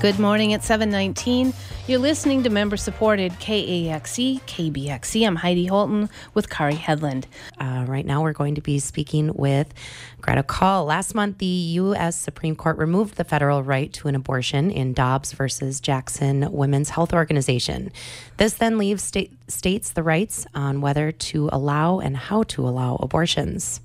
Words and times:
Good 0.00 0.18
morning 0.18 0.54
at 0.54 0.64
719. 0.64 1.52
You're 1.86 1.98
listening 1.98 2.42
to 2.44 2.48
member 2.48 2.78
supported 2.78 3.32
KAXE, 3.32 4.40
KBXE. 4.46 5.26
I'm 5.26 5.36
Heidi 5.36 5.66
Holtan 5.66 6.08
with 6.32 6.48
Kari 6.48 6.72
Hedlund. 6.72 7.26
Uh, 7.58 7.84
right 7.86 8.06
now, 8.06 8.22
we're 8.22 8.32
going 8.32 8.54
to 8.54 8.62
be 8.62 8.78
speaking 8.78 9.30
with 9.34 9.74
Greta 10.22 10.42
Kaul. 10.42 10.86
Last 10.86 11.14
month, 11.14 11.36
the 11.36 11.44
U.S. 11.44 12.16
Supreme 12.16 12.56
Court 12.56 12.78
removed 12.78 13.16
the 13.16 13.24
federal 13.24 13.62
right 13.62 13.92
to 13.92 14.08
an 14.08 14.14
abortion 14.14 14.70
in 14.70 14.94
Dobbs 14.94 15.32
versus 15.32 15.82
Jackson 15.82 16.50
Women's 16.50 16.88
Health 16.88 17.12
Organization. 17.12 17.92
This 18.38 18.54
then 18.54 18.78
leaves 18.78 19.02
state, 19.02 19.34
states 19.50 19.90
the 19.90 20.02
rights 20.02 20.46
on 20.54 20.80
whether 20.80 21.12
to 21.12 21.50
allow 21.52 21.98
and 21.98 22.16
how 22.16 22.44
to 22.44 22.66
allow 22.66 22.96
abortions. 22.96 23.82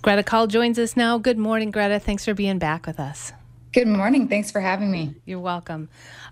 Greta 0.00 0.22
Kaul 0.22 0.46
joins 0.46 0.78
us 0.78 0.96
now. 0.96 1.18
Good 1.18 1.36
morning, 1.36 1.70
Greta. 1.70 2.00
Thanks 2.00 2.24
for 2.24 2.32
being 2.32 2.58
back 2.58 2.86
with 2.86 2.98
us. 2.98 3.34
Good 3.72 3.88
morning. 3.88 4.28
Thanks 4.28 4.50
for 4.50 4.60
having 4.60 4.90
me. 4.90 5.14
You're 5.26 5.40
welcome. 5.40 5.88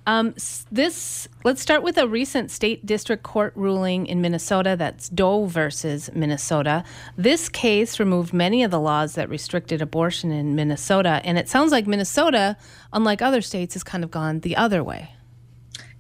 Um, 0.07 0.35
this 0.71 1.29
let's 1.45 1.61
start 1.61 1.83
with 1.83 1.99
a 1.99 2.09
recent 2.09 2.51
state 2.51 2.87
district 2.87 3.23
court 3.23 3.53
ruling 3.55 4.07
in 4.07 4.21
Minnesota. 4.21 4.77
That's 4.79 5.09
Doe 5.09 5.45
versus 5.47 6.11
Minnesota. 6.15 6.85
This 7.17 7.49
case 7.49 8.01
removed 8.01 8.33
many 8.33 8.63
of 8.63 8.71
the 8.71 8.81
laws 8.81 9.15
that 9.15 9.29
restricted 9.29 9.83
abortion 9.83 10.31
in 10.31 10.55
Minnesota, 10.55 11.21
and 11.25 11.37
it 11.39 11.49
sounds 11.49 11.71
like 11.71 11.87
Minnesota, 11.87 12.57
unlike 12.93 13.21
other 13.21 13.43
states, 13.43 13.75
has 13.75 13.83
kind 13.83 14.05
of 14.05 14.11
gone 14.11 14.41
the 14.41 14.57
other 14.57 14.83
way. 14.83 15.11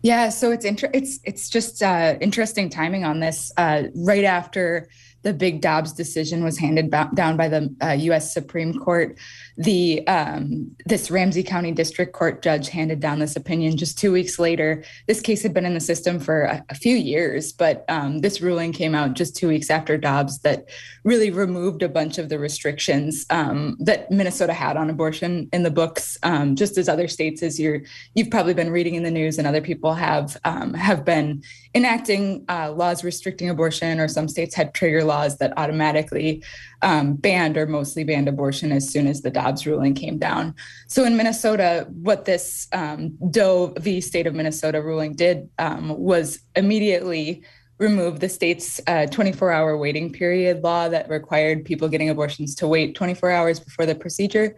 Yeah, 0.02 0.28
so 0.28 0.50
it's 0.50 0.64
inter- 0.64 0.90
it's 0.92 1.20
it's 1.24 1.48
just 1.48 1.82
uh, 1.82 2.16
interesting 2.20 2.68
timing 2.70 3.04
on 3.04 3.20
this. 3.20 3.52
Uh, 3.56 3.84
right 3.94 4.24
after 4.24 4.88
the 5.24 5.32
big 5.32 5.62
Dobbs 5.62 5.92
decision 5.92 6.44
was 6.44 6.58
handed 6.58 6.90
down 7.14 7.36
by 7.36 7.48
the 7.48 7.74
uh, 7.82 7.92
U.S. 7.92 8.32
Supreme 8.32 8.78
Court, 8.78 9.18
the 9.56 10.06
um, 10.06 10.70
this 10.84 11.10
Ramsey 11.10 11.42
County 11.42 11.72
District 11.72 12.12
Court 12.12 12.42
judge 12.42 12.68
handed 12.68 13.00
down 13.00 13.18
this 13.18 13.34
opinion 13.34 13.76
just 13.78 13.98
two 13.98 14.12
weeks 14.12 14.38
later. 14.38 14.84
This 15.08 15.22
case 15.22 15.42
had 15.42 15.54
been 15.54 15.64
in 15.64 15.72
the 15.72 15.80
system 15.80 16.20
for 16.20 16.42
a, 16.42 16.64
a 16.68 16.74
few 16.74 16.94
years, 16.94 17.52
but 17.52 17.86
um, 17.88 18.18
this 18.18 18.42
ruling 18.42 18.72
came 18.72 18.94
out 18.94 19.14
just 19.14 19.34
two 19.34 19.48
weeks 19.48 19.70
after 19.70 19.96
Dobbs 19.96 20.40
that 20.40 20.68
really 21.04 21.30
removed 21.30 21.82
a 21.82 21.88
bunch 21.88 22.18
of 22.18 22.28
the 22.28 22.38
restrictions 22.38 23.24
um, 23.30 23.76
that 23.80 24.10
Minnesota 24.10 24.52
had 24.52 24.76
on 24.76 24.90
abortion 24.90 25.48
in 25.54 25.62
the 25.62 25.70
books. 25.70 26.18
Um, 26.22 26.54
just 26.54 26.76
as 26.76 26.88
other 26.88 27.08
states, 27.08 27.42
as 27.42 27.58
you're 27.58 27.80
you've 28.14 28.30
probably 28.30 28.54
been 28.54 28.70
reading 28.70 28.94
in 28.94 29.02
the 29.02 29.10
news, 29.10 29.38
and 29.38 29.46
other 29.46 29.62
people 29.62 29.94
have 29.94 30.36
um, 30.44 30.74
have 30.74 31.02
been 31.02 31.42
enacting 31.74 32.44
uh, 32.50 32.70
laws 32.72 33.02
restricting 33.02 33.48
abortion, 33.48 33.98
or 33.98 34.06
some 34.06 34.28
states 34.28 34.54
had 34.54 34.74
trigger 34.74 35.02
laws 35.02 35.13
that 35.38 35.52
automatically 35.56 36.42
um, 36.82 37.14
banned 37.14 37.56
or 37.56 37.66
mostly 37.66 38.04
banned 38.04 38.28
abortion 38.28 38.72
as 38.72 38.88
soon 38.88 39.06
as 39.06 39.22
the 39.22 39.30
Dobbs 39.30 39.66
ruling 39.66 39.94
came 39.94 40.18
down. 40.18 40.54
So 40.86 41.04
in 41.04 41.16
Minnesota, 41.16 41.86
what 41.90 42.24
this 42.24 42.68
um, 42.72 43.16
Doe 43.30 43.74
v. 43.78 44.00
State 44.00 44.26
of 44.26 44.34
Minnesota 44.34 44.82
ruling 44.82 45.14
did 45.14 45.48
um, 45.58 45.96
was 45.98 46.40
immediately 46.56 47.42
remove 47.78 48.20
the 48.20 48.28
state's 48.28 48.80
24 49.10 49.52
uh, 49.52 49.56
hour 49.56 49.76
waiting 49.76 50.12
period 50.12 50.62
law 50.62 50.88
that 50.88 51.08
required 51.08 51.64
people 51.64 51.88
getting 51.88 52.08
abortions 52.08 52.54
to 52.54 52.68
wait 52.68 52.94
24 52.94 53.30
hours 53.30 53.58
before 53.58 53.84
the 53.84 53.94
procedure. 53.94 54.54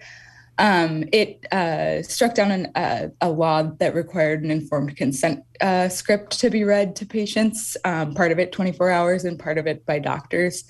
Um, 0.59 1.05
it 1.12 1.47
uh, 1.53 2.03
struck 2.03 2.35
down 2.35 2.51
an, 2.51 2.73
uh, 2.75 3.09
a 3.21 3.31
law 3.31 3.65
that 3.79 3.95
required 3.95 4.43
an 4.43 4.51
informed 4.51 4.97
consent 4.97 5.45
uh, 5.61 5.89
script 5.89 6.39
to 6.41 6.51
be 6.51 6.65
read 6.65 6.97
to 6.97 7.07
patients, 7.07 7.77
um, 7.85 8.15
part 8.15 8.33
of 8.33 8.39
it 8.39 8.53
24 8.53 8.91
hours 8.91 9.25
and 9.25 9.39
part 9.39 9.59
of 9.59 9.67
it 9.67 9.85
by 9.85 9.98
doctors. 9.98 10.65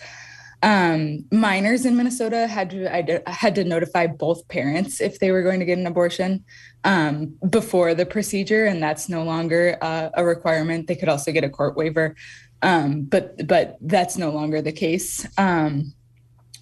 Um, 0.62 1.24
minors 1.30 1.84
in 1.84 1.96
Minnesota 1.96 2.46
had 2.46 2.70
to 2.70 3.22
had 3.26 3.54
to 3.56 3.64
notify 3.64 4.06
both 4.06 4.48
parents 4.48 5.00
if 5.00 5.20
they 5.20 5.30
were 5.30 5.42
going 5.42 5.60
to 5.60 5.66
get 5.66 5.78
an 5.78 5.86
abortion 5.86 6.44
um, 6.84 7.36
before 7.50 7.94
the 7.94 8.06
procedure, 8.06 8.64
and 8.64 8.82
that's 8.82 9.08
no 9.08 9.22
longer 9.22 9.76
uh, 9.82 10.08
a 10.14 10.24
requirement. 10.24 10.86
They 10.86 10.96
could 10.96 11.10
also 11.10 11.30
get 11.30 11.44
a 11.44 11.50
court 11.50 11.76
waiver, 11.76 12.16
um, 12.62 13.02
but 13.02 13.46
but 13.46 13.76
that's 13.82 14.16
no 14.16 14.30
longer 14.30 14.62
the 14.62 14.72
case. 14.72 15.26
Um, 15.36 15.92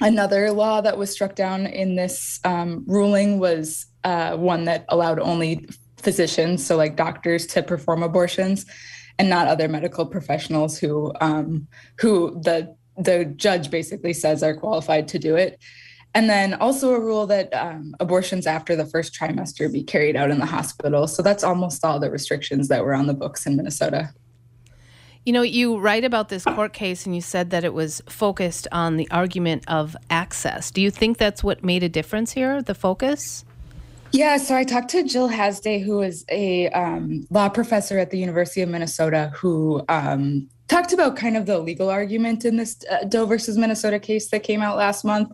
Another 0.00 0.50
law 0.50 0.80
that 0.80 0.98
was 0.98 1.10
struck 1.10 1.34
down 1.34 1.66
in 1.66 1.96
this 1.96 2.40
um, 2.44 2.84
ruling 2.86 3.38
was 3.38 3.86
uh, 4.02 4.36
one 4.36 4.64
that 4.64 4.84
allowed 4.88 5.18
only 5.18 5.68
physicians, 5.96 6.64
so 6.64 6.76
like 6.76 6.96
doctors, 6.96 7.46
to 7.46 7.62
perform 7.62 8.02
abortions, 8.02 8.66
and 9.18 9.30
not 9.30 9.46
other 9.46 9.68
medical 9.68 10.04
professionals 10.04 10.78
who 10.78 11.12
um, 11.20 11.66
who 12.00 12.40
the 12.42 12.74
the 12.96 13.24
judge 13.24 13.70
basically 13.70 14.12
says 14.12 14.42
are 14.42 14.54
qualified 14.54 15.08
to 15.08 15.18
do 15.18 15.36
it. 15.36 15.58
And 16.16 16.30
then 16.30 16.54
also 16.54 16.94
a 16.94 17.00
rule 17.00 17.26
that 17.26 17.52
um, 17.52 17.96
abortions 17.98 18.46
after 18.46 18.76
the 18.76 18.86
first 18.86 19.12
trimester 19.12 19.72
be 19.72 19.82
carried 19.82 20.14
out 20.14 20.30
in 20.30 20.38
the 20.38 20.46
hospital. 20.46 21.08
So 21.08 21.22
that's 21.22 21.42
almost 21.42 21.84
all 21.84 21.98
the 21.98 22.10
restrictions 22.10 22.68
that 22.68 22.84
were 22.84 22.94
on 22.94 23.08
the 23.08 23.14
books 23.14 23.46
in 23.46 23.56
Minnesota. 23.56 24.12
You 25.24 25.32
know, 25.32 25.42
you 25.42 25.78
write 25.78 26.04
about 26.04 26.28
this 26.28 26.44
court 26.44 26.74
case 26.74 27.06
and 27.06 27.14
you 27.14 27.22
said 27.22 27.48
that 27.50 27.64
it 27.64 27.72
was 27.72 28.02
focused 28.06 28.68
on 28.70 28.98
the 28.98 29.10
argument 29.10 29.64
of 29.68 29.96
access. 30.10 30.70
Do 30.70 30.82
you 30.82 30.90
think 30.90 31.16
that's 31.16 31.42
what 31.42 31.64
made 31.64 31.82
a 31.82 31.88
difference 31.88 32.32
here, 32.32 32.60
the 32.60 32.74
focus? 32.74 33.44
Yeah, 34.12 34.36
so 34.36 34.54
I 34.54 34.64
talked 34.64 34.90
to 34.90 35.02
Jill 35.02 35.28
Hasday, 35.28 35.82
who 35.82 36.02
is 36.02 36.24
a 36.30 36.68
um, 36.68 37.26
law 37.30 37.48
professor 37.48 37.98
at 37.98 38.10
the 38.10 38.18
University 38.18 38.60
of 38.60 38.68
Minnesota, 38.68 39.32
who 39.34 39.82
um, 39.88 40.48
talked 40.68 40.92
about 40.92 41.16
kind 41.16 41.36
of 41.36 41.46
the 41.46 41.58
legal 41.58 41.90
argument 41.90 42.44
in 42.44 42.56
this 42.56 42.76
uh, 42.90 43.04
Doe 43.04 43.26
versus 43.26 43.56
Minnesota 43.56 43.98
case 43.98 44.28
that 44.28 44.42
came 44.42 44.62
out 44.62 44.76
last 44.76 45.04
month. 45.04 45.32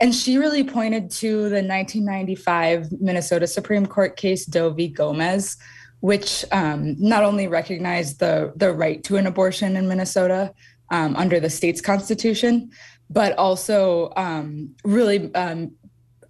And 0.00 0.14
she 0.14 0.36
really 0.38 0.64
pointed 0.64 1.10
to 1.12 1.48
the 1.48 1.62
1995 1.62 2.92
Minnesota 3.00 3.46
Supreme 3.46 3.86
Court 3.86 4.16
case, 4.16 4.46
Doe 4.46 4.70
v. 4.70 4.88
Gomez, 4.88 5.56
which 6.00 6.44
um, 6.52 6.94
not 6.98 7.24
only 7.24 7.48
recognized 7.48 8.20
the, 8.20 8.52
the 8.56 8.72
right 8.72 9.02
to 9.04 9.16
an 9.16 9.26
abortion 9.26 9.76
in 9.76 9.88
Minnesota 9.88 10.52
um, 10.90 11.16
under 11.16 11.40
the 11.40 11.50
state's 11.50 11.80
constitution, 11.80 12.70
but 13.10 13.36
also 13.36 14.12
um, 14.16 14.70
really 14.84 15.34
um, 15.34 15.72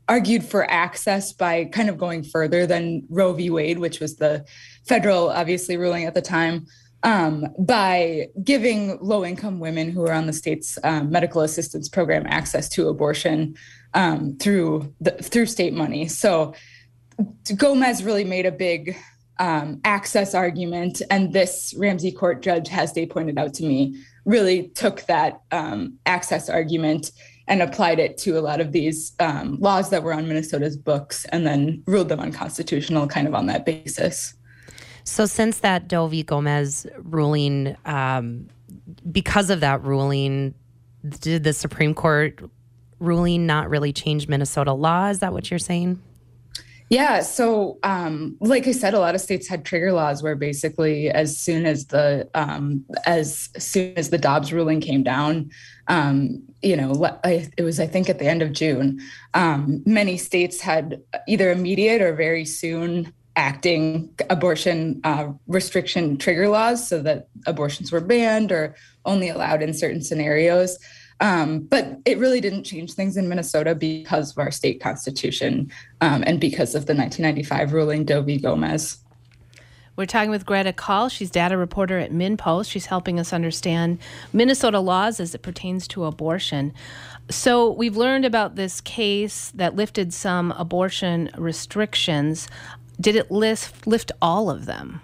argued 0.09 0.43
for 0.43 0.69
access 0.71 1.33
by 1.33 1.67
kind 1.67 1.89
of 1.91 1.99
going 1.99 2.23
further 2.23 2.67
than 2.67 3.03
Roe 3.11 3.35
v. 3.35 3.51
Wade, 3.51 3.79
which 3.79 4.01
was 4.01 4.17
the 4.17 4.45
federal, 4.87 5.29
obviously, 5.29 5.77
ruling 5.77 6.05
at 6.05 6.15
the 6.15 6.23
time. 6.23 6.67
Um, 7.05 7.47
by 7.61 8.27
giving 8.43 8.99
low 9.01 9.25
income 9.25 9.61
women 9.61 9.93
who 9.93 10.05
are 10.05 10.13
on 10.13 10.27
the 10.27 10.33
state's 10.33 10.79
um, 10.83 11.13
medical 11.13 11.43
assistance 11.43 11.89
program 11.89 12.27
access 12.27 12.69
to 12.71 12.89
abortion 12.89 13.55
through 14.41 14.93
the, 15.01 15.13
through 15.13 15.47
state 15.47 15.73
money. 15.73 16.09
So 16.09 16.55
Gomez 17.57 18.03
really 18.03 18.25
made 18.25 18.47
a 18.47 18.53
big 18.53 18.97
um, 19.39 19.81
access 19.85 20.35
argument, 20.35 21.03
and 21.11 21.33
this 21.33 21.75
Ramsey 21.77 22.13
Court 22.13 22.43
judge, 22.43 22.71
as 22.73 22.93
they 22.93 23.07
pointed 23.07 23.39
out 23.39 23.55
to 23.55 23.65
me, 23.65 24.03
really 24.25 24.69
took 24.69 25.03
that 25.03 25.41
um, 25.53 25.99
access 26.07 26.49
argument 26.49 27.13
and 27.47 27.63
applied 27.63 27.99
it 27.99 28.19
to 28.19 28.39
a 28.39 28.43
lot 28.43 28.61
of 28.61 28.73
these 28.73 29.13
um, 29.21 29.57
laws 29.59 29.91
that 29.91 30.03
were 30.03 30.13
on 30.13 30.29
Minnesota's 30.29 30.77
books, 30.77 31.25
and 31.27 31.47
then 31.47 31.83
ruled 31.87 32.09
them 32.09 32.21
unconstitutional, 32.21 33.07
kind 33.09 33.27
of 33.27 33.35
on 33.35 33.47
that 33.47 33.65
basis. 33.65 34.35
So, 35.05 35.25
since 35.25 35.61
that 35.61 35.89
Doe 35.89 36.07
v. 36.07 36.23
Gomez 36.23 36.87
ruling, 36.99 37.77
um, 37.87 38.49
because 39.11 39.49
of 39.49 39.61
that 39.61 39.83
ruling, 39.83 40.55
did 41.21 41.45
the 41.45 41.55
Supreme 41.55 41.95
Court 41.95 42.39
ruling 42.99 43.47
not 43.47 43.71
really 43.71 43.93
change 43.93 44.29
Minnesota 44.29 44.73
law? 44.73 45.07
Is 45.09 45.21
that 45.21 45.33
what 45.33 45.51
you're 45.51 45.59
saying? 45.59 46.03
Yeah. 46.91 47.21
So, 47.21 47.79
um, 47.83 48.37
like 48.41 48.67
I 48.67 48.73
said, 48.73 48.95
a 48.95 48.99
lot 48.99 49.15
of 49.15 49.21
states 49.21 49.47
had 49.47 49.65
trigger 49.65 49.93
laws 49.93 50.23
where 50.23 50.37
basically, 50.37 51.11
as 51.11 51.37
soon 51.37 51.67
as 51.67 51.87
the 51.87 52.29
um, 52.35 52.85
as 53.05 53.51
soon 53.59 53.93
as 53.99 54.09
the 54.09 54.17
Dobbs 54.17 54.53
ruling 54.53 54.81
came 54.81 55.03
down, 55.03 55.51
um, 55.89 56.43
you 56.63 56.77
know, 56.77 56.93
it 57.25 57.63
was 57.63 57.79
I 57.79 57.87
think 57.87 58.09
at 58.09 58.19
the 58.19 58.27
end 58.27 58.41
of 58.41 58.53
June, 58.53 59.01
um, 59.35 59.83
many 59.85 60.17
states 60.17 60.61
had 60.61 61.03
either 61.27 61.53
immediate 61.53 62.01
or 62.01 62.15
very 62.15 62.47
soon 62.47 63.13
acting 63.37 64.11
abortion 64.31 65.01
uh, 65.05 65.29
restriction 65.47 66.17
trigger 66.17 66.49
laws 66.49 66.89
so 66.89 67.01
that 67.03 67.29
abortions 67.47 67.93
were 67.93 68.01
banned 68.01 68.51
or 68.51 68.75
only 69.05 69.29
allowed 69.29 69.63
in 69.63 69.73
certain 69.75 70.03
scenarios. 70.03 70.79
Um, 71.21 71.61
but 71.61 71.99
it 72.05 72.19
really 72.19 72.41
didn't 72.41 72.65
change 72.65 72.93
things 72.93 73.17
in 73.17 73.29
Minnesota 73.29 73.75
because 73.75 74.31
of 74.31 74.39
our 74.39 74.51
state 74.51 74.81
constitution 74.81 75.71
um, 76.01 76.23
and 76.27 76.41
because 76.41 76.75
of 76.75 76.87
the 76.87 76.95
1995 76.95 77.73
ruling 77.73 78.05
Doe 78.05 78.23
v. 78.23 78.39
Gomez. 78.39 78.99
We're 79.97 80.07
talking 80.07 80.31
with 80.31 80.47
Greta 80.47 80.73
Kaul. 80.73 81.09
She's 81.09 81.29
data 81.29 81.57
reporter 81.57 81.99
at 81.99 82.13
MinnPost. 82.13 82.71
She's 82.71 82.87
helping 82.87 83.19
us 83.19 83.33
understand 83.33 83.99
Minnesota 84.33 84.79
laws 84.79 85.19
as 85.19 85.35
it 85.35 85.43
pertains 85.43 85.89
to 85.89 86.05
abortion. 86.05 86.73
So, 87.31 87.73
we've 87.73 87.97
learned 87.97 88.25
about 88.25 88.55
this 88.55 88.81
case 88.81 89.51
that 89.57 89.75
lifted 89.75 90.15
some 90.15 90.53
abortion 90.53 91.31
restrictions. 91.37 92.47
Did 93.01 93.17
it 93.17 93.31
lift, 93.33 93.89
lift 93.89 94.13
all 94.23 94.51
of 94.51 94.67
them? 94.67 95.01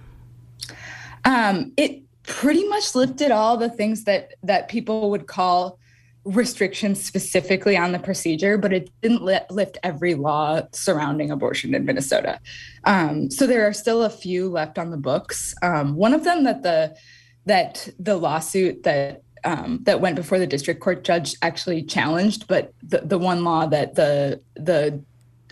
Um, 1.24 1.72
it 1.76 2.02
pretty 2.22 2.66
much 2.68 2.94
lifted 2.94 3.32
all 3.32 3.56
the 3.56 3.68
things 3.68 4.04
that 4.04 4.34
that 4.42 4.68
people 4.68 5.10
would 5.10 5.26
call 5.26 5.78
restrictions 6.24 7.04
specifically 7.04 7.76
on 7.76 7.92
the 7.92 7.98
procedure, 7.98 8.56
but 8.56 8.72
it 8.72 8.90
didn't 9.02 9.22
li- 9.22 9.40
lift 9.50 9.78
every 9.82 10.14
law 10.14 10.62
surrounding 10.72 11.30
abortion 11.30 11.74
in 11.74 11.84
Minnesota. 11.84 12.40
Um, 12.84 13.30
so 13.30 13.46
there 13.46 13.66
are 13.66 13.72
still 13.72 14.02
a 14.02 14.10
few 14.10 14.48
left 14.48 14.78
on 14.78 14.90
the 14.90 14.96
books. 14.96 15.54
Um, 15.62 15.96
one 15.96 16.14
of 16.14 16.24
them 16.24 16.44
that 16.44 16.62
the 16.62 16.96
that 17.46 17.88
the 17.98 18.16
lawsuit 18.16 18.84
that 18.84 19.22
um, 19.44 19.80
that 19.82 20.00
went 20.00 20.16
before 20.16 20.38
the 20.38 20.46
district 20.46 20.80
court 20.80 21.04
judge 21.04 21.36
actually 21.42 21.82
challenged, 21.82 22.48
but 22.48 22.72
the, 22.82 23.00
the 23.00 23.18
one 23.18 23.44
law 23.44 23.66
that 23.66 23.94
the 23.94 24.40
the 24.54 25.02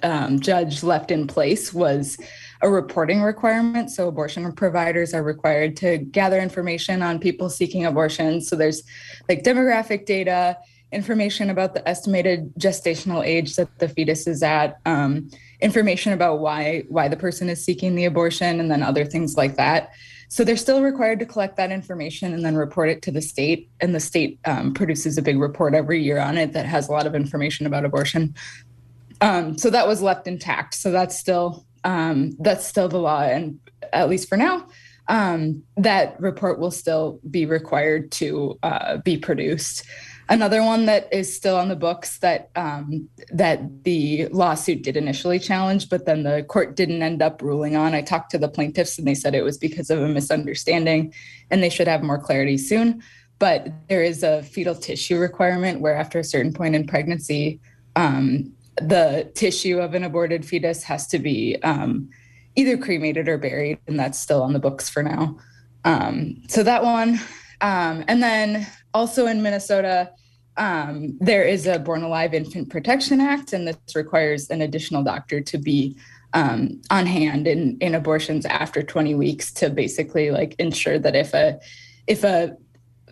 um, 0.03 0.41
judge 0.41 0.83
left 0.83 1.11
in 1.11 1.27
place 1.27 1.73
was 1.73 2.19
a 2.63 2.71
reporting 2.71 3.23
requirement. 3.23 3.91
So 3.91 4.09
abortion 4.09 4.51
providers 4.53 5.13
are 5.13 5.23
required 5.23 5.77
to 5.79 5.99
gather 5.99 6.39
information 6.41 7.03
on 7.03 7.19
people 7.19 7.51
seeking 7.51 7.85
abortion. 7.85 8.41
So 8.41 8.57
there's 8.57 8.83
like 9.29 9.43
demographic 9.43 10.07
data, 10.07 10.57
information 10.93 11.51
about 11.51 11.75
the 11.75 11.87
estimated 11.89 12.55
gestational 12.55 13.25
age 13.25 13.57
that 13.57 13.79
the 13.79 13.89
fetus 13.89 14.27
is 14.27 14.43
at, 14.43 14.79
um, 14.87 15.29
information 15.61 16.13
about 16.13 16.41
why 16.41 16.85
why 16.89 17.09
the 17.09 17.17
person 17.17 17.49
is 17.49 17.65
seeking 17.65 17.95
the 17.95 18.05
abortion, 18.05 18.61
and 18.61 18.71
then 18.71 18.83
other 18.83 19.05
things 19.05 19.37
like 19.37 19.57
that. 19.57 19.91
So 20.29 20.45
they're 20.45 20.57
still 20.57 20.83
required 20.83 21.19
to 21.19 21.27
collect 21.27 21.57
that 21.57 21.71
information 21.71 22.33
and 22.33 22.43
then 22.43 22.57
report 22.57 22.89
it 22.89 23.03
to 23.03 23.11
the 23.11 23.21
state. 23.21 23.69
And 23.81 23.95
the 23.95 24.01
state 24.01 24.39
um, 24.47 24.73
produces 24.73 25.19
a 25.19 25.23
big 25.23 25.39
report 25.39 25.75
every 25.75 26.03
year 26.03 26.19
on 26.19 26.39
it 26.39 26.55
that 26.55 26.65
has 26.65 26.89
a 26.89 26.93
lot 26.93 27.07
of 27.07 27.15
information 27.15 27.67
about 27.67 27.85
abortion. 27.85 28.35
Um, 29.21 29.59
so 29.59 29.69
that 29.69 29.87
was 29.87 30.01
left 30.01 30.27
intact. 30.27 30.73
So 30.75 30.91
that's 30.91 31.19
still 31.19 31.67
um, 31.85 32.33
that's 32.39 32.67
still 32.67 32.89
the 32.89 32.99
law, 32.99 33.23
and 33.23 33.59
at 33.93 34.09
least 34.09 34.29
for 34.29 34.37
now, 34.37 34.67
um, 35.09 35.63
that 35.77 36.21
report 36.21 36.59
will 36.59 36.71
still 36.71 37.21
be 37.29 37.47
required 37.47 38.13
to 38.13 38.59
uh, 38.63 38.99
be 38.99 39.17
produced. 39.17 39.85
Another 40.29 40.63
one 40.63 40.87
that 40.87 41.13
is 41.13 41.35
still 41.35 41.57
on 41.57 41.69
the 41.69 41.77
books 41.77 42.19
that 42.21 42.51
um, 42.55 43.09
that 43.33 43.85
the 43.85 44.29
lawsuit 44.29 44.83
did 44.83 44.97
initially 44.97 45.39
challenge, 45.39 45.89
but 45.91 46.07
then 46.07 46.23
the 46.23 46.45
court 46.45 46.77
didn't 46.77 47.03
end 47.03 47.21
up 47.21 47.43
ruling 47.43 47.77
on. 47.77 47.95
I 47.95 48.03
talked 48.03 48.31
to 48.31 48.39
the 48.39 48.49
plaintiffs, 48.49 48.99
and 48.99 49.07
they 49.07 49.15
said 49.15 49.35
it 49.35 49.43
was 49.43 49.59
because 49.59 49.91
of 49.91 50.01
a 50.01 50.09
misunderstanding, 50.09 51.13
and 51.51 51.63
they 51.63 51.69
should 51.69 51.89
have 51.89 52.03
more 52.03 52.19
clarity 52.19 52.57
soon. 52.57 53.03
But 53.41 53.73
there 53.89 54.05
is 54.05 54.23
a 54.23 54.45
fetal 54.45 54.77
tissue 54.77 55.19
requirement 55.19 55.81
where, 55.81 55.97
after 55.97 56.21
a 56.21 56.25
certain 56.25 56.53
point 56.55 56.77
in 56.77 56.87
pregnancy, 56.87 57.61
um, 57.97 58.53
the 58.81 59.31
tissue 59.35 59.79
of 59.79 59.95
an 59.95 60.05
aborted 60.05 60.45
fetus 60.45 60.83
has 60.85 61.07
to 61.09 61.19
be 61.19 61.57
um, 61.63 62.09
either 62.57 62.77
cremated 62.77 63.29
or 63.29 63.39
buried, 63.39 63.79
and 63.87 63.99
that's 63.99 64.19
still 64.19 64.43
on 64.43 64.53
the 64.53 64.59
books 64.59 64.89
for 64.89 65.03
now. 65.03 65.39
Um, 65.85 66.43
so 66.49 66.63
that 66.63 66.85
one, 66.85 67.21
um, 67.61 68.05
and 68.09 68.23
then 68.23 68.67
also 68.95 69.27
in 69.27 69.43
Minnesota, 69.43 70.11
um, 70.57 71.17
there 71.21 71.45
is 71.45 71.67
a 71.67 71.79
Born 71.79 72.03
Alive 72.03 72.35
Infant 72.35 72.71
Protection 72.71 73.21
Act, 73.21 73.53
and 73.53 73.67
this 73.67 73.77
requires 73.95 74.51
an 74.51 74.63
additional 74.63 75.03
doctor 75.03 75.41
to 75.41 75.59
be 75.59 75.97
um, 76.35 76.81
on 76.91 77.07
hand 77.07 77.47
in, 77.47 77.77
in 77.81 77.95
abortions 77.95 78.47
after 78.47 78.83
20 78.83 79.15
weeks 79.15 79.53
to 79.53 79.71
basically 79.71 80.31
like 80.31 80.55
ensure 80.59 80.99
that 80.99 81.15
if 81.15 81.35
a 81.35 81.59
if 82.07 82.25
a 82.25 82.57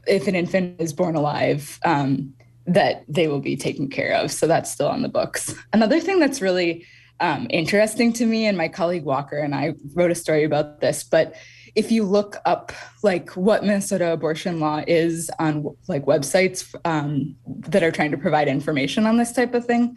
if 0.06 0.26
an 0.26 0.34
infant 0.34 0.80
is 0.80 0.92
born 0.92 1.14
alive, 1.14 1.78
um, 1.84 2.32
that 2.74 3.04
they 3.08 3.26
will 3.26 3.40
be 3.40 3.56
taken 3.56 3.88
care 3.88 4.14
of. 4.14 4.30
So 4.30 4.46
that's 4.46 4.70
still 4.70 4.88
on 4.88 5.02
the 5.02 5.08
books. 5.08 5.54
Another 5.72 6.00
thing 6.00 6.20
that's 6.20 6.40
really 6.40 6.86
um, 7.18 7.46
interesting 7.50 8.12
to 8.14 8.26
me, 8.26 8.46
and 8.46 8.56
my 8.56 8.68
colleague 8.68 9.04
Walker 9.04 9.36
and 9.36 9.54
I 9.54 9.74
wrote 9.94 10.10
a 10.10 10.14
story 10.14 10.44
about 10.44 10.80
this, 10.80 11.04
but 11.04 11.34
if 11.74 11.92
you 11.92 12.04
look 12.04 12.36
up 12.46 12.72
like 13.02 13.30
what 13.36 13.62
Minnesota 13.62 14.12
abortion 14.12 14.60
law 14.60 14.82
is 14.86 15.30
on 15.38 15.76
like 15.88 16.04
websites 16.04 16.74
um, 16.84 17.36
that 17.46 17.82
are 17.82 17.92
trying 17.92 18.10
to 18.10 18.18
provide 18.18 18.48
information 18.48 19.06
on 19.06 19.16
this 19.16 19.32
type 19.32 19.54
of 19.54 19.66
thing, 19.66 19.96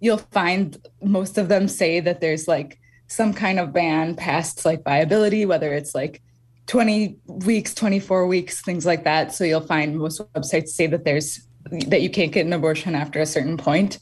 you'll 0.00 0.18
find 0.18 0.78
most 1.02 1.38
of 1.38 1.48
them 1.48 1.68
say 1.68 2.00
that 2.00 2.20
there's 2.20 2.48
like 2.48 2.78
some 3.06 3.32
kind 3.32 3.60
of 3.60 3.72
ban 3.72 4.14
past 4.16 4.64
like 4.64 4.82
viability, 4.84 5.44
whether 5.46 5.72
it's 5.72 5.94
like 5.94 6.22
20 6.66 7.18
weeks, 7.26 7.74
24 7.74 8.26
weeks, 8.26 8.62
things 8.62 8.86
like 8.86 9.04
that. 9.04 9.34
So 9.34 9.44
you'll 9.44 9.60
find 9.60 9.98
most 9.98 10.20
websites 10.34 10.68
say 10.68 10.86
that 10.86 11.04
there's 11.04 11.46
that 11.70 12.02
you 12.02 12.10
can't 12.10 12.32
get 12.32 12.46
an 12.46 12.52
abortion 12.52 12.94
after 12.94 13.20
a 13.20 13.26
certain 13.26 13.56
point. 13.56 13.98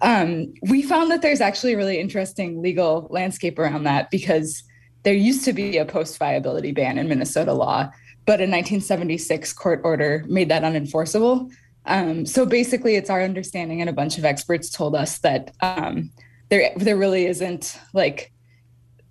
Um, 0.00 0.54
we 0.68 0.82
found 0.82 1.10
that 1.10 1.22
there's 1.22 1.40
actually 1.40 1.74
a 1.74 1.76
really 1.76 1.98
interesting 1.98 2.62
legal 2.62 3.08
landscape 3.10 3.58
around 3.58 3.84
that 3.84 4.10
because 4.10 4.62
there 5.02 5.14
used 5.14 5.44
to 5.44 5.52
be 5.52 5.78
a 5.78 5.84
post 5.84 6.18
viability 6.18 6.72
ban 6.72 6.98
in 6.98 7.08
Minnesota 7.08 7.52
law, 7.52 7.90
but 8.26 8.40
a 8.40 8.46
1976 8.46 9.52
court 9.54 9.80
order 9.84 10.24
made 10.28 10.48
that 10.50 10.62
unenforceable. 10.62 11.50
Um, 11.86 12.26
so 12.26 12.44
basically, 12.44 12.96
it's 12.96 13.10
our 13.10 13.22
understanding, 13.22 13.80
and 13.80 13.88
a 13.88 13.94
bunch 13.94 14.18
of 14.18 14.24
experts 14.24 14.70
told 14.70 14.94
us 14.94 15.18
that 15.20 15.52
um, 15.62 16.10
there 16.50 16.72
there 16.76 16.96
really 16.96 17.26
isn't 17.26 17.78
like 17.94 18.32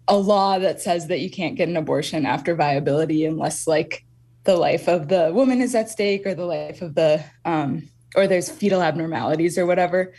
a 0.08 0.16
law 0.16 0.60
that 0.60 0.82
says 0.82 1.08
that 1.08 1.20
you 1.20 1.30
can't 1.30 1.56
get 1.56 1.68
an 1.68 1.78
abortion 1.78 2.26
after 2.26 2.56
viability 2.56 3.26
unless 3.26 3.68
like 3.68 4.06
the 4.48 4.56
life 4.56 4.88
of 4.88 5.10
the 5.10 5.30
woman 5.34 5.62
is 5.62 5.76
at 5.76 5.90
stake 5.90 6.26
or 6.26 6.34
the 6.34 6.46
life 6.46 6.82
of 6.82 6.96
the 6.96 7.24
um, 7.46 7.88
or 8.16 8.26
there's 8.26 8.50
fetal 8.50 8.82
abnormalities 8.82 9.58
or 9.58 9.66
whatever. 9.68 10.14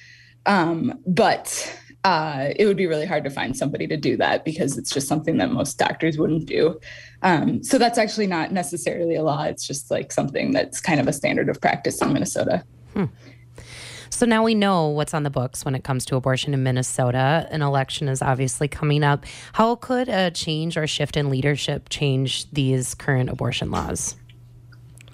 Um, 0.46 1.00
but 1.06 1.76
uh, 2.04 2.50
it 2.54 2.66
would 2.66 2.76
be 2.76 2.86
really 2.86 3.06
hard 3.06 3.24
to 3.24 3.30
find 3.30 3.56
somebody 3.56 3.86
to 3.88 3.96
do 3.96 4.16
that 4.18 4.44
because 4.44 4.78
it's 4.78 4.90
just 4.90 5.08
something 5.08 5.38
that 5.38 5.50
most 5.50 5.78
doctors 5.78 6.18
wouldn't 6.18 6.46
do. 6.46 6.78
Um, 7.22 7.64
so 7.64 7.78
that's 7.78 7.98
actually 7.98 8.28
not 8.28 8.52
necessarily 8.52 9.16
a 9.16 9.22
law. 9.22 9.42
It's 9.44 9.66
just 9.66 9.90
like 9.90 10.12
something 10.12 10.52
that's 10.52 10.78
kind 10.80 11.00
of 11.00 11.08
a 11.08 11.12
standard 11.12 11.48
of 11.48 11.60
practice 11.60 12.00
in 12.00 12.12
minnesota. 12.12 12.62
Hmm. 12.92 13.06
So 14.10 14.26
now 14.26 14.42
we 14.42 14.54
know 14.54 14.88
what's 14.88 15.14
on 15.14 15.22
the 15.22 15.30
books 15.30 15.64
when 15.64 15.74
it 15.74 15.84
comes 15.84 16.04
to 16.06 16.16
abortion 16.16 16.54
in 16.54 16.62
Minnesota. 16.62 17.46
An 17.50 17.62
election 17.62 18.08
is 18.08 18.22
obviously 18.22 18.68
coming 18.68 19.04
up. 19.04 19.24
How 19.52 19.76
could 19.76 20.08
a 20.08 20.30
change 20.30 20.76
or 20.76 20.86
shift 20.86 21.16
in 21.16 21.30
leadership 21.30 21.88
change 21.88 22.50
these 22.50 22.94
current 22.94 23.30
abortion 23.30 23.70
laws? 23.70 24.16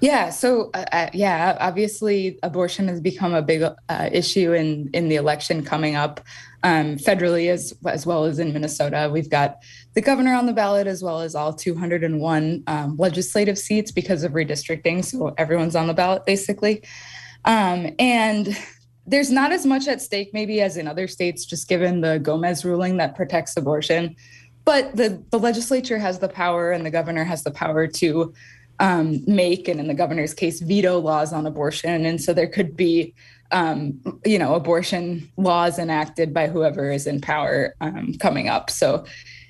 Yeah, 0.00 0.30
so 0.30 0.70
uh, 0.74 0.84
uh, 0.92 1.10
yeah, 1.14 1.56
obviously 1.60 2.38
abortion 2.42 2.88
has 2.88 3.00
become 3.00 3.32
a 3.32 3.40
big 3.40 3.62
uh, 3.62 4.08
issue 4.12 4.52
in 4.52 4.90
in 4.92 5.08
the 5.08 5.16
election 5.16 5.64
coming 5.64 5.94
up 5.94 6.20
um, 6.62 6.96
federally 6.96 7.50
as 7.50 7.72
as 7.86 8.04
well 8.04 8.24
as 8.24 8.38
in 8.38 8.52
Minnesota. 8.52 9.08
We've 9.10 9.30
got 9.30 9.62
the 9.94 10.02
governor 10.02 10.34
on 10.34 10.44
the 10.46 10.52
ballot 10.52 10.86
as 10.86 11.02
well 11.02 11.20
as 11.20 11.34
all 11.34 11.54
201 11.54 12.64
um, 12.66 12.96
legislative 12.98 13.56
seats 13.56 13.92
because 13.92 14.24
of 14.24 14.32
redistricting. 14.32 15.04
So 15.04 15.32
everyone's 15.38 15.76
on 15.76 15.86
the 15.86 15.94
ballot 15.94 16.26
basically, 16.26 16.82
um, 17.44 17.94
and 17.98 18.54
there's 19.06 19.30
not 19.30 19.52
as 19.52 19.66
much 19.66 19.86
at 19.86 20.00
stake 20.00 20.30
maybe 20.32 20.60
as 20.60 20.76
in 20.76 20.88
other 20.88 21.06
states, 21.06 21.44
just 21.44 21.68
given 21.68 22.00
the 22.00 22.18
Gomez 22.18 22.64
ruling 22.64 22.96
that 22.96 23.14
protects 23.14 23.56
abortion. 23.56 24.16
But 24.64 24.96
the, 24.96 25.22
the 25.30 25.38
legislature 25.38 25.98
has 25.98 26.18
the 26.18 26.28
power 26.28 26.72
and 26.72 26.86
the 26.86 26.90
governor 26.90 27.24
has 27.24 27.44
the 27.44 27.50
power 27.50 27.86
to 27.86 28.32
um, 28.80 29.22
make, 29.26 29.68
and 29.68 29.78
in 29.78 29.88
the 29.88 29.94
governor's 29.94 30.34
case, 30.34 30.60
veto 30.60 30.98
laws 30.98 31.32
on 31.32 31.46
abortion. 31.46 32.06
And 32.06 32.20
so 32.20 32.32
there 32.32 32.48
could 32.48 32.76
be, 32.76 33.14
um, 33.52 34.00
you 34.24 34.38
know, 34.38 34.54
abortion 34.54 35.30
laws 35.36 35.78
enacted 35.78 36.32
by 36.32 36.48
whoever 36.48 36.90
is 36.90 37.06
in 37.06 37.20
power 37.20 37.74
um, 37.80 38.14
coming 38.20 38.48
up. 38.48 38.70
So, 38.70 39.04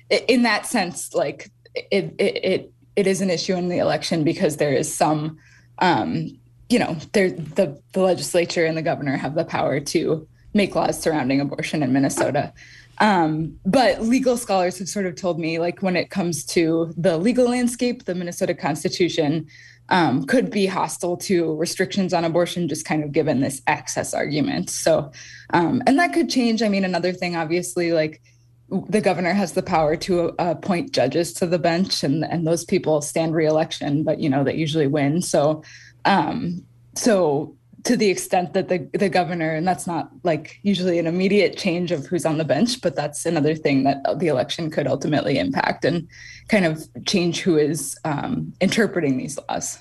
in 0.09 0.43
that 0.43 0.67
sense, 0.67 1.15
like 1.15 1.49
it, 1.73 2.13
it, 2.19 2.45
it, 2.45 2.73
it 2.95 3.07
is 3.07 3.21
an 3.21 3.31
issue 3.31 3.55
in 3.55 3.69
the 3.69 3.79
election 3.79 4.23
because 4.23 4.57
there 4.57 4.73
is 4.73 4.93
some 4.93 5.37
um, 5.79 6.37
you 6.69 6.79
know, 6.79 6.95
the 7.13 7.79
the 7.93 7.99
legislature 7.99 8.65
and 8.65 8.77
the 8.77 8.81
governor 8.81 9.17
have 9.17 9.35
the 9.35 9.45
power 9.45 9.79
to 9.79 10.27
make 10.53 10.75
laws 10.75 11.01
surrounding 11.01 11.41
abortion 11.41 11.83
in 11.83 11.93
Minnesota. 11.93 12.53
Um, 12.99 13.59
but 13.65 14.01
legal 14.01 14.37
scholars 14.37 14.79
have 14.79 14.87
sort 14.87 15.05
of 15.05 15.15
told 15.15 15.37
me, 15.37 15.59
like, 15.59 15.81
when 15.81 15.97
it 15.97 16.09
comes 16.09 16.45
to 16.45 16.93
the 16.95 17.17
legal 17.17 17.49
landscape, 17.49 18.05
the 18.05 18.15
Minnesota 18.15 18.53
Constitution 18.53 19.47
um, 19.89 20.25
could 20.25 20.49
be 20.49 20.65
hostile 20.65 21.17
to 21.17 21.55
restrictions 21.55 22.13
on 22.13 22.23
abortion, 22.23 22.69
just 22.69 22.85
kind 22.85 23.03
of 23.03 23.11
given 23.11 23.41
this 23.41 23.61
access 23.67 24.13
argument. 24.13 24.69
So, 24.69 25.11
um, 25.53 25.83
and 25.85 25.99
that 25.99 26.13
could 26.13 26.29
change. 26.29 26.63
I 26.63 26.69
mean, 26.69 26.85
another 26.85 27.11
thing, 27.11 27.35
obviously, 27.35 27.91
like 27.91 28.21
the 28.69 29.01
governor 29.01 29.33
has 29.33 29.51
the 29.51 29.61
power 29.61 29.95
to 29.95 30.33
appoint 30.39 30.91
judges 30.91 31.33
to 31.33 31.45
the 31.45 31.59
bench, 31.59 32.03
and 32.03 32.25
and 32.25 32.47
those 32.47 32.65
people 32.65 33.01
stand 33.01 33.35
reelection, 33.35 34.03
but 34.03 34.19
you 34.19 34.29
know 34.29 34.43
they 34.43 34.55
usually 34.55 34.87
win. 34.87 35.21
So 35.21 35.63
um, 36.05 36.63
so 36.95 37.55
to 37.83 37.95
the 37.95 38.09
extent 38.09 38.53
that 38.53 38.67
the 38.67 38.89
the 38.93 39.09
governor, 39.09 39.51
and 39.51 39.67
that's 39.67 39.85
not 39.85 40.09
like 40.23 40.59
usually 40.63 40.97
an 40.99 41.07
immediate 41.07 41.55
change 41.55 41.91
of 41.91 42.05
who's 42.07 42.25
on 42.25 42.37
the 42.37 42.43
bench, 42.43 42.81
but 42.81 42.95
that's 42.95 43.25
another 43.25 43.55
thing 43.55 43.83
that 43.83 44.19
the 44.19 44.27
election 44.27 44.71
could 44.71 44.87
ultimately 44.87 45.37
impact 45.37 45.85
and 45.85 46.07
kind 46.49 46.65
of 46.65 46.87
change 47.05 47.41
who 47.41 47.57
is 47.57 47.97
um, 48.03 48.53
interpreting 48.59 49.17
these 49.17 49.37
laws. 49.49 49.79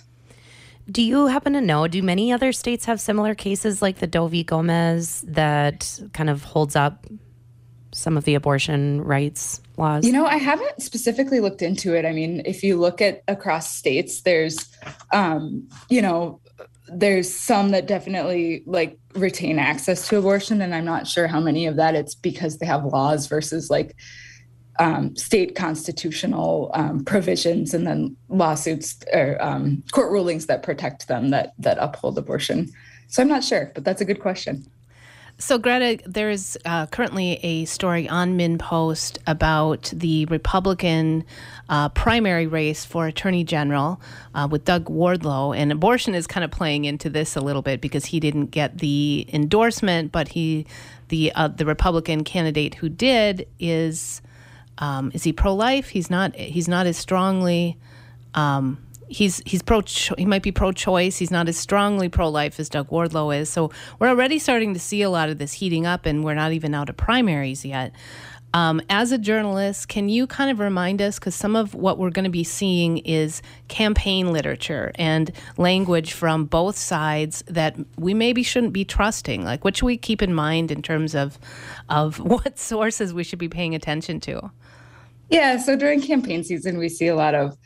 Do 0.91 1.03
you 1.03 1.29
happen 1.29 1.55
to 1.55 1.63
know? 1.63 1.89
Do 1.89 2.03
many 2.03 2.31
other 2.31 2.53
states 2.53 2.85
have 2.85 3.01
similar 3.01 3.35
cases 3.35 3.81
like 3.81 4.01
the 4.01 4.07
Doe 4.07 4.27
v. 4.27 4.45
Gomez 4.45 5.23
that 5.27 5.99
kind 6.13 6.29
of 6.29 6.45
holds 6.45 6.77
up 6.77 7.07
some 7.93 8.19
of 8.19 8.25
the 8.25 8.35
abortion 8.35 9.03
rights 9.03 9.63
laws? 9.77 10.07
You 10.07 10.13
know, 10.13 10.27
I 10.27 10.37
haven't 10.37 10.83
specifically 10.83 11.41
looked 11.41 11.63
into 11.63 11.95
it. 11.95 12.05
I 12.05 12.13
mean, 12.13 12.43
if 12.45 12.63
you 12.63 12.79
look 12.79 13.01
at 13.01 13.23
across 13.29 13.75
states, 13.75 14.23
there's, 14.23 14.69
um, 15.13 15.69
you 15.89 16.03
know, 16.03 16.41
there's 16.89 17.33
some 17.33 17.71
that 17.71 17.87
definitely 17.87 18.63
like 18.67 18.99
retain 19.15 19.59
access 19.59 20.07
to 20.09 20.19
abortion 20.19 20.61
and 20.61 20.75
i'm 20.75 20.85
not 20.85 21.07
sure 21.07 21.27
how 21.27 21.41
many 21.41 21.67
of 21.67 21.77
that 21.77 21.95
it's 21.95 22.15
because 22.15 22.59
they 22.59 22.67
have 22.67 22.85
laws 22.85 23.27
versus 23.27 23.71
like 23.71 23.97
um, 24.81 25.15
state 25.15 25.55
constitutional 25.55 26.73
um, 26.75 27.05
provisions 27.05 27.75
and 27.75 27.87
then 27.87 28.17
lawsuits 28.29 28.99
or 29.13 29.41
um, 29.41 29.85
court 29.93 30.11
rulings 30.11 30.47
that 30.47 30.65
protect 30.65 31.07
them 31.07 31.31
that 31.31 31.53
that 31.59 31.79
uphold 31.79 32.19
abortion 32.19 32.69
so 33.07 33.23
i'm 33.23 33.29
not 33.29 33.45
sure 33.45 33.71
but 33.75 33.85
that's 33.85 34.01
a 34.01 34.05
good 34.05 34.21
question 34.21 34.65
so, 35.37 35.59
Greta, 35.59 35.99
there 36.07 36.31
is 36.31 36.57
uh, 36.65 36.87
currently 36.87 37.41
a 37.43 37.65
story 37.65 38.09
on 38.09 38.39
MinnPost 38.39 39.19
about 39.27 39.93
the 39.93 40.27
Republican 40.27 41.25
uh, 41.69 41.89
primary 41.89 42.47
race 42.47 42.85
for 42.85 43.09
Attorney 43.09 43.43
General 43.43 44.01
uh, 44.35 44.47
with 44.49 44.65
Doug 44.65 44.85
Wardlow. 44.85 45.57
And 45.57 45.73
abortion 45.73 46.15
is 46.15 46.29
kind 46.29 46.45
of 46.45 46.53
playing 46.53 46.85
into 46.85 47.11
this 47.11 47.35
a 47.35 47.41
little 47.41 47.63
bit 47.63 47.81
because 47.81 48.05
he 48.05 48.21
didn't 48.21 48.47
get 48.47 48.79
the 48.79 49.27
endorsement, 49.33 50.13
but 50.13 50.29
he, 50.29 50.67
the 51.09 51.33
uh, 51.35 51.49
the 51.49 51.67
Republican 51.67 52.23
candidate 52.23 52.77
who 52.77 52.89
did, 52.89 53.49
is 53.59 54.23
um, 54.79 55.11
is 55.15 55.25
he 55.25 55.33
pro 55.33 55.53
life? 55.53 55.89
He's 55.89 56.11
not. 56.11 56.37
He's 56.37 56.69
not 56.69 56.87
as 56.87 56.97
strongly. 56.97 57.77
Um, 58.35 58.84
he's 59.09 59.43
he's 59.45 59.63
pro 59.63 59.83
he 60.17 60.25
might 60.25 60.43
be 60.43 60.53
pro 60.53 60.73
choice. 60.73 61.17
He's 61.17 61.31
not 61.31 61.49
as 61.49 61.57
strongly 61.57 62.09
pro 62.09 62.29
life 62.29 62.59
as 62.59 62.69
Doug 62.69 62.89
Wardlow 62.89 63.37
is. 63.37 63.49
So 63.49 63.71
we're 63.99 64.09
already 64.09 64.39
starting 64.39 64.75
to 64.75 64.81
see 64.81 65.03
a 65.03 65.11
lot 65.11 65.29
of 65.29 65.39
this 65.39 65.55
heating 65.55 65.87
up, 65.87 66.07
and 66.07 66.25
we're 66.25 66.35
not 66.35 66.53
even 66.53 66.75
out 66.75 66.89
of 66.89 66.97
primaries 66.97 67.65
yet. 67.65 67.93
Um, 68.55 68.81
as 68.89 69.11
a 69.11 69.19
journalist, 69.19 69.89
can 69.89 70.09
you 70.09 70.29
kind 70.29 70.49
of 70.49 70.61
remind 70.61 71.03
us? 71.03 71.19
Because 71.19 71.35
some 71.35 71.57
of 71.57 71.75
what 71.75 71.99
we're 71.99 72.11
going 72.11 72.25
to 72.25 72.31
be 72.31 72.45
seeing 72.45 72.99
is 72.99 73.43
campaign 73.67 74.33
literature 74.33 74.93
and 74.95 75.33
language 75.57 76.13
from 76.13 76.45
both 76.45 76.77
sides 76.77 77.43
that 77.49 77.77
we 77.99 78.15
maybe 78.15 78.45
shouldn't 78.45 78.73
be 78.73 78.85
trusting. 78.85 79.45
Like, 79.45 79.65
what 79.65 79.77
should 79.77 79.87
we 79.87 79.97
keep 79.97 80.23
in 80.23 80.33
mind 80.33 80.71
in 80.71 80.83
terms 80.83 81.17
of 81.17 81.37
of 81.89 82.21
what 82.21 82.57
sources 82.57 83.13
we 83.13 83.25
should 83.25 83.41
be 83.41 83.49
paying 83.49 83.75
attention 83.75 84.21
to? 84.21 84.53
Yeah, 85.31 85.57
so 85.57 85.75
during 85.75 86.01
campaign 86.01 86.45
season, 86.45 86.79
we 86.79 86.89
see 86.89 87.09
a 87.09 87.17
lot 87.17 87.35
of 87.35 87.57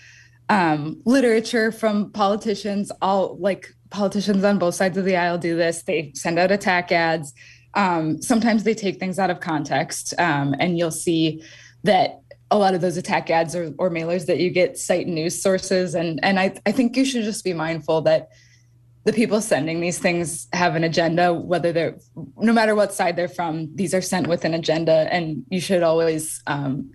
um, 0.49 1.01
literature 1.05 1.73
from 1.73 2.11
politicians. 2.13 2.91
All 3.03 3.37
like 3.39 3.69
politicians 3.91 4.45
on 4.45 4.59
both 4.59 4.75
sides 4.75 4.97
of 4.97 5.05
the 5.05 5.17
aisle 5.17 5.39
do 5.39 5.57
this. 5.57 5.83
They 5.83 6.13
send 6.15 6.39
out 6.39 6.51
attack 6.51 6.93
ads. 6.93 7.33
Um, 7.75 8.21
sometimes 8.23 8.65
they 8.65 8.75
take 8.75 8.99
things 8.99 9.19
out 9.19 9.31
of 9.31 9.41
context, 9.41 10.15
um, 10.19 10.55
and 10.59 10.79
you'll 10.79 10.91
see 10.91 11.43
that 11.85 12.21
a 12.51 12.59
lot 12.59 12.75
of 12.75 12.81
those 12.81 12.97
attack 12.97 13.31
ads 13.31 13.55
or, 13.55 13.75
or 13.79 13.91
mailers 13.91 14.27
that 14.27 14.39
you 14.39 14.51
get 14.51 14.79
cite 14.79 15.07
news 15.07 15.41
sources. 15.41 15.95
And 15.95 16.19
and 16.23 16.41
I, 16.41 16.55
I 16.67 16.73
think 16.73 16.97
you 16.97 17.05
should 17.05 17.25
just 17.25 17.45
be 17.45 17.53
mindful 17.53 18.03
that 18.03 18.31
the 19.05 19.13
people 19.13 19.41
sending 19.41 19.81
these 19.81 19.99
things 19.99 20.49
have 20.53 20.75
an 20.75 20.85
agenda, 20.85 21.33
whether 21.33 21.73
they're 21.73 21.99
no 22.37 22.53
matter 22.53 22.75
what 22.75 22.93
side 22.93 23.17
they're 23.17 23.29
from, 23.29 23.75
these 23.75 23.95
are 23.95 24.03
sent 24.03 24.27
with 24.27 24.45
an 24.45 24.55
agenda, 24.55 25.09
and 25.11 25.45
you 25.51 25.61
should 25.61 25.83
always 25.83 26.43
um, 26.47 26.91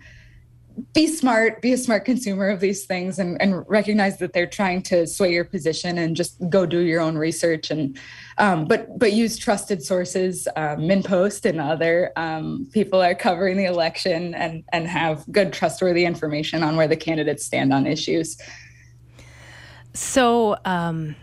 be 0.92 1.06
smart, 1.06 1.62
be 1.62 1.72
a 1.72 1.78
smart 1.78 2.04
consumer 2.04 2.48
of 2.48 2.60
these 2.60 2.84
things 2.84 3.18
and, 3.18 3.40
and 3.40 3.64
recognize 3.68 4.18
that 4.18 4.32
they're 4.32 4.46
trying 4.46 4.82
to 4.82 5.06
sway 5.06 5.32
your 5.32 5.44
position 5.44 5.98
and 5.98 6.16
just 6.16 6.36
go 6.48 6.66
do 6.66 6.80
your 6.80 7.00
own 7.00 7.16
research 7.16 7.70
and 7.70 7.98
um, 8.38 8.64
but 8.64 8.98
but 8.98 9.12
use 9.12 9.38
trusted 9.38 9.82
sources, 9.82 10.48
um, 10.56 10.80
MinnPost 10.80 11.48
and 11.48 11.60
other 11.60 12.12
um, 12.16 12.68
people 12.72 13.00
are 13.00 13.14
covering 13.14 13.56
the 13.56 13.66
election 13.66 14.34
and 14.34 14.64
and 14.72 14.88
have 14.88 15.24
good 15.30 15.52
trustworthy 15.52 16.04
information 16.04 16.62
on 16.64 16.76
where 16.76 16.88
the 16.88 16.96
candidates 16.96 17.44
stand 17.44 17.72
on 17.72 17.86
issues. 17.86 18.36
So 19.92 20.56
um, 20.64 21.14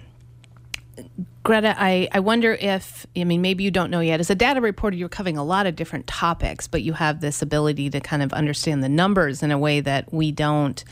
Greta, 1.44 1.76
I, 1.76 2.08
I 2.12 2.20
wonder 2.20 2.54
if, 2.54 3.08
I 3.18 3.24
mean, 3.24 3.42
maybe 3.42 3.64
you 3.64 3.72
don't 3.72 3.90
know 3.90 4.00
yet. 4.00 4.20
As 4.20 4.30
a 4.30 4.36
data 4.36 4.62
reporter, 4.62 4.96
you're 4.96 5.10
covering 5.10 5.38
a 5.38 5.44
lot 5.44 5.66
of 5.66 5.76
different 5.76 6.06
topics, 6.06 6.68
but 6.68 6.84
you 6.84 6.94
have 6.94 7.20
this 7.20 7.42
ability 7.42 7.90
to 7.90 8.00
kind 8.00 8.22
of 8.22 8.32
understand 8.32 8.84
the 8.84 8.90
numbers 8.90 9.42
in 9.42 9.50
a 9.50 9.58
way 9.58 9.80
that 9.82 10.14
we 10.14 10.32
don't. 10.32 10.84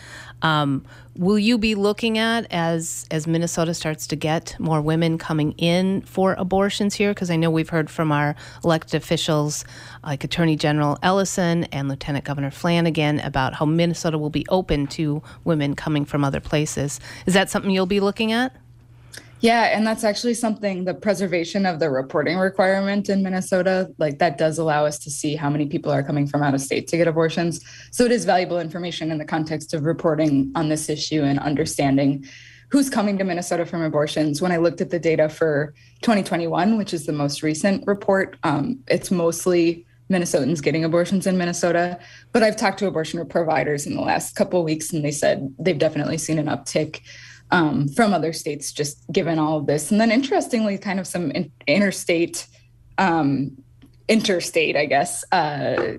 Um, 0.42 0.86
will 1.16 1.38
you 1.38 1.60
be 1.60 1.76
looking 1.76 2.18
at 2.18 2.48
as 2.50 3.06
as 3.12 3.28
Minnesota 3.28 3.76
starts 3.76 4.08
to 4.08 4.16
get 4.16 4.56
more 4.58 4.82
women 4.82 5.20
coming 5.20 5.52
in 5.58 6.02
for 6.02 6.34
abortions 6.34 6.96
here? 6.96 7.12
Because 7.12 7.30
I 7.30 7.36
know 7.36 7.52
we've 7.52 7.70
heard 7.70 7.90
from 7.90 8.12
our 8.12 8.36
elected 8.64 8.96
officials, 8.96 9.66
like 10.04 10.24
Attorney 10.24 10.56
General 10.56 10.98
Ellison 11.04 11.66
and 11.66 11.90
Lieutenant 11.90 12.26
Governor 12.26 12.50
Flanagan, 12.50 13.20
about 13.20 13.54
how 13.54 13.66
Minnesota 13.66 14.18
will 14.18 14.32
be 14.32 14.48
open 14.50 14.88
to 14.88 15.22
women 15.44 15.76
coming 15.76 16.06
from 16.06 16.24
other 16.24 16.40
places. 16.40 17.00
Is 17.28 17.36
that 17.36 17.52
something 17.52 17.70
you'll 17.70 17.86
be 17.86 18.00
looking 18.00 18.32
at? 18.32 18.56
Yeah, 19.42 19.76
and 19.76 19.88
that's 19.88 20.04
actually 20.04 20.34
something 20.34 20.84
the 20.84 20.94
preservation 20.94 21.66
of 21.66 21.80
the 21.80 21.90
reporting 21.90 22.38
requirement 22.38 23.08
in 23.08 23.24
Minnesota, 23.24 23.90
like 23.98 24.20
that 24.20 24.38
does 24.38 24.58
allow 24.58 24.86
us 24.86 25.00
to 25.00 25.10
see 25.10 25.36
how 25.36 25.50
many 25.50 25.66
people 25.66 25.92
are 25.92 26.04
coming 26.04 26.28
from 26.28 26.44
out 26.44 26.54
of 26.54 26.62
state 26.62 26.90
to 26.90 26.98
get 26.98 27.08
abortions. 27.08 27.62
So 27.92 28.04
it 28.04 28.12
is 28.12 28.26
valuable 28.26 28.60
information 28.60 29.12
in 29.12 29.18
the 29.18 29.26
context 29.26 29.74
of 29.74 29.84
reporting 29.84 30.52
on 30.56 30.68
this 30.68 30.90
issue 30.90 31.24
and 31.24 31.40
understanding 31.40 32.26
who's 32.70 32.90
coming 32.90 33.18
to 33.18 33.24
Minnesota 33.24 33.66
from 33.66 33.82
abortions. 33.82 34.42
When 34.42 34.52
I 34.52 34.58
looked 34.58 34.82
at 34.82 34.90
the 34.90 35.00
data 35.00 35.30
for 35.30 35.74
2021, 36.02 36.78
which 36.78 36.94
is 36.94 37.06
the 37.06 37.14
most 37.14 37.42
recent 37.42 37.88
report, 37.88 38.38
um, 38.44 38.80
it's 38.88 39.10
mostly 39.10 39.86
Minnesotans 40.12 40.62
getting 40.62 40.84
abortions 40.84 41.26
in 41.26 41.38
Minnesota. 41.38 41.98
But 42.34 42.44
I've 42.44 42.58
talked 42.58 42.80
to 42.80 42.88
abortion 42.88 43.26
providers 43.28 43.86
in 43.86 43.96
the 43.96 44.02
last 44.02 44.36
couple 44.36 44.60
of 44.60 44.66
weeks, 44.66 44.92
and 44.92 45.04
they 45.04 45.12
said 45.12 45.54
they've 45.60 45.78
definitely 45.78 46.18
seen 46.18 46.40
an 46.40 46.48
uptick 46.48 47.02
um, 47.52 47.88
from 47.88 48.14
other 48.14 48.34
states, 48.34 48.72
just 48.72 49.04
given 49.12 49.40
all 49.40 49.58
of 49.58 49.68
this. 49.68 49.92
And 49.92 50.00
then, 50.00 50.12
interestingly, 50.12 50.78
kind 50.78 51.00
of 51.00 51.08
some 51.08 51.32
in- 51.32 51.52
interstate, 51.68 52.48
um, 52.98 53.58
interstate, 54.08 54.76
I 54.76 54.86
guess, 54.86 55.24
uh, 55.32 55.94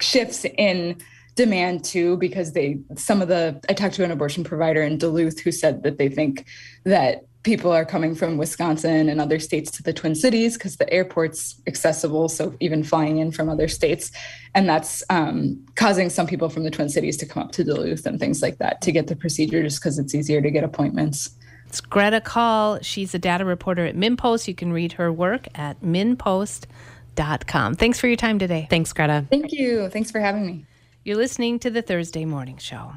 shifts 0.00 0.44
in 0.44 1.00
demand 1.34 1.84
too, 1.84 2.16
because 2.18 2.52
they 2.52 2.78
some 2.96 3.22
of 3.22 3.28
the 3.28 3.58
I 3.68 3.72
talked 3.72 3.94
to 3.94 4.04
an 4.04 4.10
abortion 4.10 4.44
provider 4.44 4.82
in 4.82 4.98
Duluth 4.98 5.40
who 5.40 5.52
said 5.52 5.82
that 5.82 5.96
they 5.96 6.08
think 6.08 6.46
that 6.84 7.22
people 7.42 7.72
are 7.72 7.84
coming 7.84 8.14
from 8.14 8.36
Wisconsin 8.36 9.08
and 9.08 9.20
other 9.20 9.38
states 9.38 9.70
to 9.72 9.82
the 9.82 9.92
Twin 9.92 10.14
Cities 10.14 10.56
because 10.56 10.76
the 10.76 10.90
airport's 10.92 11.60
accessible. 11.66 12.28
So 12.28 12.54
even 12.60 12.84
flying 12.84 13.18
in 13.18 13.32
from 13.32 13.48
other 13.48 13.68
states, 13.68 14.12
and 14.54 14.68
that's 14.68 15.02
um, 15.10 15.64
causing 15.74 16.10
some 16.10 16.26
people 16.26 16.48
from 16.48 16.64
the 16.64 16.70
Twin 16.70 16.88
Cities 16.88 17.16
to 17.18 17.26
come 17.26 17.42
up 17.42 17.52
to 17.52 17.64
Duluth 17.64 18.06
and 18.06 18.20
things 18.20 18.42
like 18.42 18.58
that 18.58 18.80
to 18.82 18.92
get 18.92 19.08
the 19.08 19.16
procedure 19.16 19.62
just 19.62 19.80
because 19.80 19.98
it's 19.98 20.14
easier 20.14 20.40
to 20.40 20.50
get 20.50 20.64
appointments. 20.64 21.30
It's 21.66 21.80
Greta 21.80 22.20
Kaul. 22.20 22.78
She's 22.82 23.14
a 23.14 23.18
data 23.18 23.44
reporter 23.44 23.86
at 23.86 23.96
MinnPost. 23.96 24.46
You 24.46 24.54
can 24.54 24.72
read 24.72 24.92
her 24.92 25.10
work 25.10 25.48
at 25.54 25.80
minnpost.com. 25.80 27.74
Thanks 27.76 27.98
for 27.98 28.06
your 28.08 28.16
time 28.16 28.38
today. 28.38 28.66
Thanks, 28.68 28.92
Greta. 28.92 29.24
Thank 29.30 29.52
you. 29.52 29.88
Thanks 29.88 30.10
for 30.10 30.20
having 30.20 30.46
me. 30.46 30.66
You're 31.04 31.16
listening 31.16 31.58
to 31.60 31.70
the 31.70 31.82
Thursday 31.82 32.26
Morning 32.26 32.58
Show. 32.58 32.92